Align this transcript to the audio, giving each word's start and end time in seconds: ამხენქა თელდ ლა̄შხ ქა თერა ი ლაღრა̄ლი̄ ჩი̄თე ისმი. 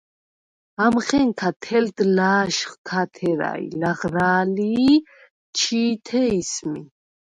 ამხენქა 0.85 1.49
თელდ 1.65 1.97
ლა̄შხ 2.15 2.71
ქა 2.87 3.01
თერა 3.13 3.51
ი 3.67 3.69
ლაღრა̄ლი̄ 3.79 4.93
ჩი̄თე 5.57 6.23
ისმი. 6.39 6.81